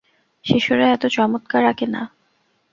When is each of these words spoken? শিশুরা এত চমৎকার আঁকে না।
শিশুরা 0.45 0.85
এত 0.91 1.03
চমৎকার 1.07 1.63
আঁকে 1.65 1.85
না। 1.85 2.01